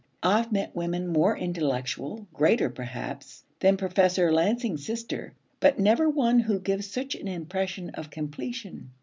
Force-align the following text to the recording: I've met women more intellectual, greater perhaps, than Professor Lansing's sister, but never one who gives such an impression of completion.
I've 0.23 0.51
met 0.51 0.75
women 0.75 1.07
more 1.09 1.37
intellectual, 1.37 2.25
greater 2.33 2.71
perhaps, 2.71 3.43
than 3.59 3.77
Professor 3.77 4.31
Lansing's 4.31 4.83
sister, 4.83 5.35
but 5.59 5.77
never 5.77 6.09
one 6.09 6.39
who 6.39 6.59
gives 6.59 6.87
such 6.89 7.13
an 7.13 7.27
impression 7.27 7.91
of 7.91 8.09
completion. 8.09 8.89